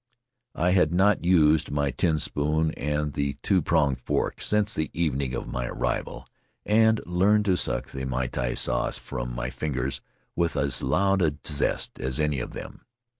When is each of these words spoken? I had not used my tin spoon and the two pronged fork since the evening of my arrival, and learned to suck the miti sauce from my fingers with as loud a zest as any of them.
I 0.55 0.71
had 0.71 0.91
not 0.91 1.23
used 1.23 1.69
my 1.69 1.91
tin 1.91 2.17
spoon 2.17 2.71
and 2.71 3.13
the 3.13 3.37
two 3.43 3.61
pronged 3.61 3.99
fork 4.01 4.41
since 4.41 4.73
the 4.73 4.89
evening 4.99 5.35
of 5.35 5.45
my 5.47 5.67
arrival, 5.67 6.25
and 6.65 6.99
learned 7.05 7.45
to 7.45 7.55
suck 7.55 7.89
the 7.91 8.05
miti 8.05 8.55
sauce 8.55 8.97
from 8.97 9.31
my 9.35 9.51
fingers 9.51 10.01
with 10.35 10.57
as 10.57 10.81
loud 10.81 11.21
a 11.21 11.35
zest 11.45 11.99
as 11.99 12.19
any 12.19 12.39
of 12.39 12.53
them. 12.53 12.83